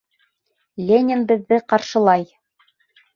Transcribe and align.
Ленин 0.87 1.21
беҙҙе 1.31 1.59
ҡаршылай! 1.73 2.25